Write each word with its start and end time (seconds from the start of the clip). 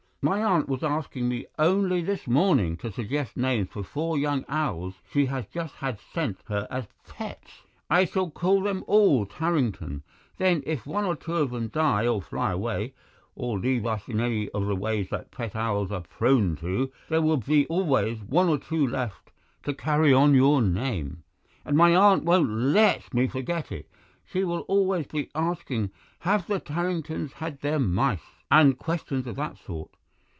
"My 0.23 0.43
aunt 0.43 0.69
was 0.69 0.83
asking 0.83 1.27
me 1.29 1.47
only 1.57 2.03
this 2.03 2.27
morning 2.27 2.77
to 2.77 2.91
suggest 2.91 3.35
names 3.35 3.69
for 3.71 3.81
four 3.83 4.19
young 4.19 4.45
owls 4.47 4.93
she's 5.11 5.31
just 5.51 5.73
had 5.77 5.97
sent 5.99 6.37
her 6.45 6.67
as 6.69 6.85
pets. 7.07 7.63
I 7.89 8.05
shall 8.05 8.29
call 8.29 8.61
them 8.61 8.83
all 8.85 9.25
Tarrington; 9.25 10.03
then 10.37 10.61
if 10.67 10.85
one 10.85 11.05
or 11.05 11.15
two 11.15 11.37
of 11.37 11.49
them 11.49 11.69
die 11.69 12.05
or 12.05 12.21
fly 12.21 12.51
away, 12.51 12.93
or 13.33 13.57
leave 13.57 13.87
us 13.87 14.07
in 14.07 14.19
any 14.19 14.47
of 14.49 14.67
the 14.67 14.75
ways 14.75 15.09
that 15.09 15.31
pet 15.31 15.55
owls 15.55 15.91
are 15.91 16.01
prone 16.01 16.55
to, 16.57 16.91
there 17.09 17.23
will 17.23 17.37
be 17.37 17.65
always 17.65 18.19
one 18.21 18.47
or 18.47 18.59
two 18.59 18.85
left 18.85 19.31
to 19.63 19.73
carry 19.73 20.13
on 20.13 20.35
your 20.35 20.61
name. 20.61 21.23
And 21.65 21.75
my 21.75 21.95
aunt 21.95 22.25
won't 22.25 22.47
LET 22.51 23.11
me 23.11 23.25
forget 23.27 23.71
it; 23.71 23.89
she 24.23 24.43
will 24.43 24.61
always 24.67 25.07
be 25.07 25.31
asking 25.33 25.89
'Have 26.19 26.45
the 26.45 26.59
Tarringtons 26.59 27.33
had 27.33 27.61
their 27.61 27.79
mice?' 27.79 28.21
and 28.51 28.77
questions 28.77 29.25
of 29.25 29.35
that 29.37 29.57
sort. 29.57 29.89